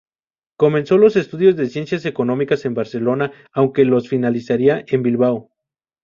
Comenzó 0.57 0.97
los 0.97 1.15
estudios 1.15 1.55
de 1.55 1.67
Ciencias 1.69 2.05
Económicas 2.07 2.65
en 2.65 2.73
Barcelona, 2.73 3.31
aunque 3.53 3.85
los 3.85 4.09
finalizaría 4.09 4.83
en 4.87 5.03
Bilbao. 5.03 5.51